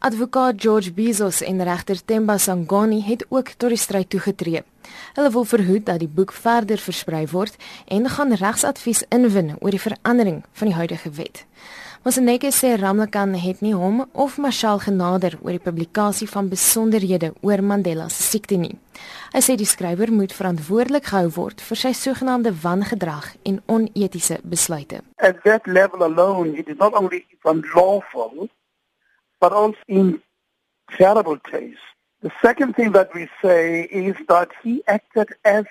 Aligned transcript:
Advokaat 0.00 0.54
George 0.62 0.92
Bezos 0.92 1.40
en 1.42 1.62
regter 1.62 2.04
Themba 2.04 2.36
Sangoni 2.38 3.02
het 3.02 3.24
ook 3.28 3.48
tot 3.56 3.68
die 3.74 3.78
stryd 3.78 4.10
toegetree. 4.10 4.62
Hulle 5.14 5.30
wil 5.30 5.44
verhoed 5.44 5.86
dat 5.86 5.98
die 5.98 6.08
boek 6.08 6.32
verder 6.32 6.78
versprei 6.78 7.24
word 7.26 7.56
en 7.90 8.06
gaan 8.08 8.30
regsadvies 8.32 9.02
inwin 9.10 9.56
oor 9.58 9.74
die 9.74 9.82
verandering 9.82 10.44
van 10.52 10.70
die 10.70 10.76
huidige 10.76 11.10
wet. 11.10 11.42
Moseneke 12.06 12.52
sê 12.54 12.76
Ramlakan 12.78 13.34
het 13.42 13.58
nie 13.60 13.74
hom 13.74 14.04
of 14.12 14.36
Mashal 14.38 14.78
genader 14.84 15.34
oor 15.42 15.56
die 15.56 15.64
publikasie 15.66 16.28
van 16.30 16.46
besonderhede 16.48 17.32
oor 17.42 17.62
Mandela 17.62 18.06
se 18.08 18.22
siekte 18.22 18.54
nie. 18.54 18.76
Hy 19.34 19.42
sê 19.42 19.56
die 19.58 19.66
skrywer 19.66 20.12
moet 20.14 20.32
verantwoordelik 20.32 21.10
gehou 21.10 21.32
word 21.40 21.64
vir 21.70 21.80
sy 21.82 21.90
sogenaamde 21.90 22.54
wangedrag 22.62 23.32
en 23.42 23.58
onetiese 23.66 24.38
besluite. 24.44 25.02
At 25.18 25.42
that 25.42 25.66
level 25.66 26.06
alone 26.06 26.54
it 26.54 26.70
is 26.70 26.78
not 26.78 26.94
only 26.94 27.26
unlawful 27.42 28.46
but 29.40 29.52
also 29.52 29.78
in 29.88 30.20
terrible 30.90 31.38
taste. 31.38 31.78
The 32.22 32.32
second 32.42 32.74
thing 32.74 32.92
that 32.92 33.14
we 33.14 33.28
say 33.40 33.82
is 33.82 34.16
that 34.28 34.50
he 34.62 34.82
acted 34.88 35.28
as 35.44 35.64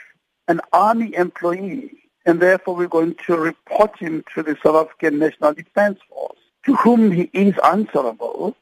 an 0.48 0.62
army 0.72 1.14
employee 1.16 2.08
and 2.28 2.42
therefore 2.42 2.76
we're 2.76 2.88
going 2.90 3.16
to 3.26 3.38
report 3.38 3.98
him 3.98 4.24
to 4.36 4.44
the 4.44 4.58
South 4.62 4.76
African 4.76 5.18
National 5.18 5.54
Defence 5.54 6.00
Force, 6.10 6.38
to 6.66 6.76
whom 6.76 7.10
he 7.10 7.30
is 7.32 7.56
answerable. 7.64 8.56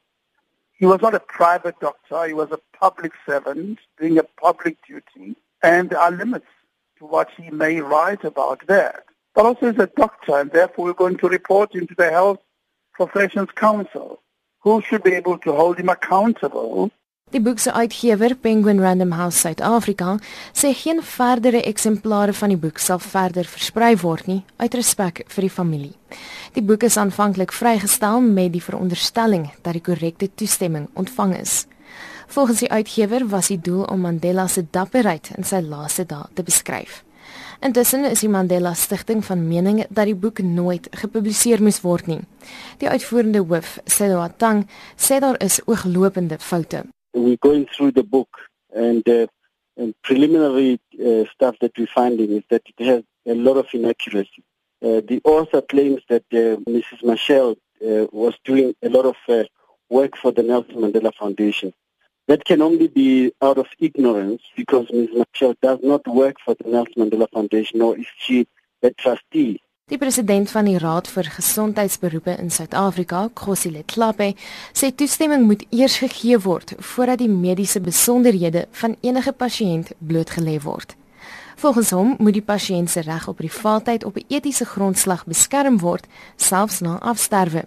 He 0.78 0.86
was 0.86 1.02
not 1.02 1.16
a 1.16 1.20
private 1.20 1.80
doctor, 1.80 2.28
he 2.28 2.34
was 2.34 2.52
a 2.52 2.60
public 2.80 3.14
servant 3.26 3.80
doing 4.00 4.20
a 4.20 4.24
public 4.24 4.78
duty, 4.88 5.36
and 5.64 5.90
there 5.90 6.00
are 6.00 6.12
limits 6.12 6.46
to 7.00 7.06
what 7.06 7.32
he 7.36 7.50
may 7.50 7.82
write 7.82 8.24
about 8.24 8.62
there. 8.68 9.04
But 9.34 9.48
also 9.48 9.72
he's 9.72 9.82
a 9.82 9.88
doctor, 9.88 10.38
and 10.38 10.52
therefore 10.52 10.86
we're 10.86 10.94
going 10.94 11.18
to 11.18 11.28
report 11.28 11.74
him 11.74 11.88
to 11.88 11.96
the 11.96 12.12
Health 12.12 12.40
Professions 12.94 13.50
Council. 13.56 14.22
Who 14.66 14.82
should 14.82 15.04
be 15.04 15.16
able 15.16 15.38
to 15.38 15.54
hold 15.54 15.78
him 15.78 15.90
accountable. 15.90 16.90
Die 17.34 17.42
boek 17.42 17.60
se 17.60 17.74
uitgewer, 17.74 18.36
Penguin 18.36 18.80
Random 18.80 19.12
House 19.12 19.40
Suid-Afrika, 19.40 20.18
sê 20.54 20.74
geen 20.78 21.02
verdere 21.04 21.62
eksemplare 21.66 22.34
van 22.34 22.54
die 22.54 22.58
boek 22.58 22.78
sal 22.82 23.02
verder 23.02 23.50
versprei 23.50 23.96
word 24.02 24.30
nie 24.30 24.42
uit 24.62 24.78
respek 24.78 25.24
vir 25.34 25.48
die 25.48 25.54
familie. 25.54 25.94
Die 26.58 26.64
boek 26.66 26.86
is 26.86 26.98
aanvanklik 27.02 27.54
vrygestel 27.54 28.22
met 28.26 28.54
die 28.54 28.64
veronderstelling 28.64 29.50
dat 29.62 29.74
die 29.78 29.84
korrekte 29.86 30.30
toestemming 30.34 30.88
ontvang 30.94 31.36
is. 31.42 31.66
Volgens 32.28 32.62
die 32.66 32.72
uitgewer 32.72 33.28
was 33.30 33.52
die 33.54 33.62
doel 33.62 33.84
om 33.90 34.06
Mandela 34.06 34.48
se 34.48 34.66
dapperheid 34.72 35.34
in 35.38 35.46
sy 35.46 35.62
laaste 35.66 36.06
dae 36.10 36.30
te 36.34 36.46
beskryf. 36.46 37.04
Intussen 37.62 38.04
is 38.06 38.20
die 38.20 38.30
Mandela 38.30 38.74
Stichting 38.74 39.24
van 39.24 39.48
mening 39.48 39.86
dat 39.90 40.06
die 40.06 40.16
boek 40.16 40.42
nooit 40.44 40.88
gepubliseer 40.92 41.62
moes 41.64 41.82
word 41.82 42.08
nie. 42.08 42.20
Die 42.82 42.90
uitvoerende 42.90 43.44
hoof, 43.48 43.78
Selo 43.86 44.20
Atang, 44.24 44.66
sê 44.98 45.20
daar 45.24 45.40
is 45.44 45.62
ooglopende 45.66 46.38
foute. 46.40 46.84
We 47.12 47.38
going 47.40 47.66
through 47.72 47.94
the 47.94 48.04
book 48.04 48.50
and 48.76 49.08
uh, 49.08 49.28
and 49.78 49.94
preliminary 50.02 50.80
uh, 51.00 51.26
stuff 51.32 51.58
that 51.60 51.78
we 51.78 51.86
finding 51.86 52.30
is 52.30 52.44
that 52.50 52.62
it 52.66 52.86
has 52.86 53.04
a 53.26 53.36
lot 53.36 53.58
of 53.58 53.74
inaccuracy. 53.74 54.44
Uh, 54.82 55.02
the 55.08 55.22
author 55.24 55.62
claims 55.62 56.02
that 56.10 56.24
uh, 56.34 56.60
Mrs. 56.70 57.04
Michelle 57.04 57.56
uh, 57.82 58.08
was 58.12 58.36
doing 58.44 58.76
a 58.84 58.90
lot 58.90 59.06
of 59.06 59.16
uh, 59.30 59.44
work 59.90 60.18
for 60.18 60.32
the 60.32 60.44
Nelson 60.44 60.76
Mandela 60.76 61.14
Foundation. 61.14 61.74
That 62.28 62.44
can 62.44 62.62
only 62.62 62.88
be 62.88 63.32
out 63.40 63.58
of 63.58 63.68
ignorance 63.80 64.42
because 64.56 64.88
Ms. 64.92 65.10
Mitchell 65.14 65.54
does 65.62 65.80
not 65.84 66.08
work 66.08 66.38
for 66.44 66.56
the 66.56 66.68
Nelson 66.68 66.98
Mandela 67.04 67.28
Foundation 67.32 67.80
nor 67.80 67.98
is 67.98 68.08
she 68.18 68.48
a 68.82 68.90
trustee. 68.90 69.62
Die 69.88 69.98
president 69.98 70.50
van 70.50 70.66
die 70.66 70.80
Raad 70.82 71.06
vir 71.14 71.28
Gesondheidsberoepe 71.30 72.34
in 72.42 72.50
Suid-Afrika, 72.50 73.28
Khosile 73.38 73.84
Tlhape, 73.86 74.32
sê 74.74 74.90
toestemming 74.90 75.46
moet 75.46 75.68
eers 75.70 76.00
gegee 76.02 76.40
word 76.42 76.74
voordat 76.80 77.22
die 77.22 77.30
mediese 77.30 77.78
besonderhede 77.86 78.64
van 78.82 78.96
enige 79.06 79.36
pasiënt 79.38 79.92
blootgelê 80.00 80.58
word. 80.64 80.96
Volgens 81.62 81.94
hom 81.94 82.16
moet 82.18 82.40
die 82.40 82.48
pasiënt 82.48 82.90
se 82.90 83.06
reg 83.06 83.28
op 83.30 83.38
privaatheid 83.38 84.04
op 84.10 84.18
'n 84.18 84.26
etiese 84.28 84.66
grondslag 84.66 85.26
beskerm 85.30 85.78
word, 85.78 86.10
selfs 86.36 86.82
na 86.82 86.98
afsterwe. 87.00 87.66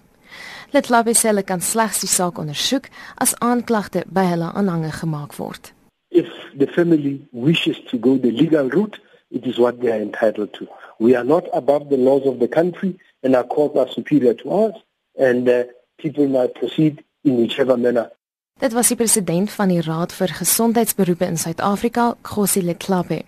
Litlabe 0.72 1.14
selle 1.14 1.42
kan 1.42 1.60
slegs 1.60 2.00
die 2.00 2.10
saak 2.10 2.38
ondersoek 2.38 2.88
as 3.16 3.34
aanklagte 3.40 4.04
by 4.06 4.26
hulle 4.32 4.52
aanhange 4.52 4.92
gemaak 5.00 5.38
word. 5.38 5.72
If 6.10 6.28
the 6.56 6.66
family 6.66 7.20
wishes 7.32 7.78
to 7.90 7.98
go 7.98 8.16
the 8.18 8.30
legal 8.30 8.68
route, 8.70 9.00
it 9.30 9.46
is 9.46 9.58
what 9.58 9.80
they 9.80 9.90
are 9.90 10.02
entitled 10.02 10.52
to. 10.54 10.66
We 10.98 11.16
are 11.16 11.24
not 11.24 11.48
above 11.52 11.88
the 11.88 11.96
laws 11.96 12.26
of 12.26 12.38
the 12.38 12.48
country 12.48 12.98
and 13.22 13.36
our 13.36 13.44
courts 13.44 13.76
are 13.76 13.88
superior 13.88 14.34
to 14.34 14.50
us 14.66 14.74
and 15.18 15.48
uh, 15.48 15.64
people 15.98 16.26
might 16.28 16.54
proceed 16.54 17.04
in 17.24 17.36
whichever 17.36 17.76
manner. 17.76 18.10
Dit 18.58 18.72
was 18.72 18.88
die 18.88 18.96
president 18.96 19.50
van 19.54 19.70
die 19.70 19.80
Raad 19.80 20.12
vir 20.12 20.32
Gesondheidsberoepe 20.34 21.24
in 21.24 21.36
Suid-Afrika, 21.38 22.16
Khosi 22.22 22.62
Leklape. 22.62 23.22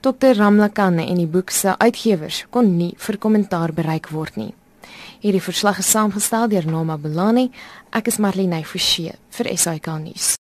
Dr 0.00 0.36
Ramlakane 0.36 1.06
en 1.08 1.16
die 1.16 1.26
boek 1.26 1.50
se 1.50 1.72
uitgewers 1.78 2.44
kon 2.50 2.76
nie 2.76 2.92
vir 3.06 3.16
kommentaar 3.18 3.72
bereik 3.72 4.10
word 4.12 4.36
nie. 4.36 4.52
Hierdie 5.22 5.42
verslag 5.42 5.80
is 5.82 5.90
saamgestel 5.90 6.48
deur 6.52 6.68
Noma 6.68 6.98
Belani. 7.00 7.48
Ek 7.90 8.12
is 8.12 8.20
Marlene 8.22 8.62
Forsie 8.64 9.16
vir 9.38 9.50
SAK 9.56 9.90
nuus. 10.04 10.36